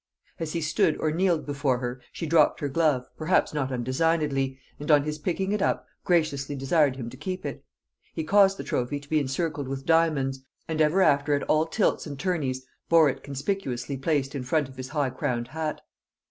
As 0.39 0.53
he 0.53 0.61
stood 0.61 0.97
or 0.99 1.11
kneeled 1.11 1.45
before 1.45 1.77
her, 1.77 2.01
she 2.11 2.25
dropped 2.25 2.59
her 2.59 2.67
glove, 2.67 3.05
perhaps 3.17 3.53
not 3.53 3.71
undesignedly, 3.71 4.57
and 4.79 4.89
on 4.89 5.03
his 5.03 5.19
picking 5.19 5.51
it 5.51 5.61
up, 5.61 5.85
graciously 6.03 6.55
desired 6.55 6.95
him 6.95 7.07
to 7.11 7.17
keep 7.17 7.45
it. 7.45 7.63
He 8.15 8.23
caused 8.23 8.57
the 8.57 8.63
trophy 8.63 8.99
to 8.99 9.07
be 9.07 9.19
encircled 9.19 9.67
with 9.67 9.85
diamonds, 9.85 10.39
and 10.67 10.81
ever 10.81 11.03
after 11.03 11.35
at 11.35 11.43
all 11.43 11.67
tilts 11.67 12.07
and 12.07 12.19
tourneys 12.19 12.65
bore 12.89 13.09
it 13.09 13.21
conspicuously 13.21 13.95
placed 13.95 14.33
in 14.33 14.41
front 14.41 14.67
of 14.67 14.75
his 14.75 14.89
high 14.89 15.11
crowned 15.11 15.49
hat. 15.49 15.81